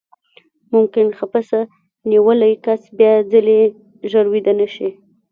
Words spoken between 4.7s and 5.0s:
شي.